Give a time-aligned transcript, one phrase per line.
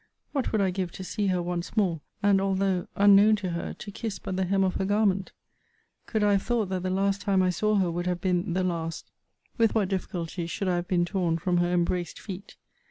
[0.31, 3.91] What would I give to see her once more, and, although unknown to her, to
[3.91, 5.31] kiss but the hem of her garment!
[6.07, 8.63] Could I have thought that the last time I saw her would have been the
[8.63, 9.05] last,
[9.59, 12.55] with what difficulty should I have been torn from her embraced feet!